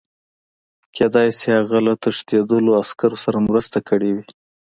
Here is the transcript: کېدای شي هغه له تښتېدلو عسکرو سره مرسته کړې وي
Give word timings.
کېدای 0.95 1.29
شي 1.37 1.49
هغه 1.57 1.77
له 1.87 1.93
تښتېدلو 2.03 2.71
عسکرو 2.81 3.17
سره 3.23 3.45
مرسته 3.47 3.77
کړې 3.89 4.09
وي 4.15 4.25